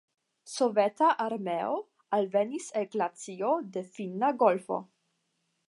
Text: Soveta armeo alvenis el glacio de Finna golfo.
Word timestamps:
Soveta 0.51 1.09
armeo 1.25 1.75
alvenis 2.19 2.71
el 2.81 2.89
glacio 2.97 3.53
de 3.77 3.85
Finna 3.99 4.33
golfo. 4.45 4.85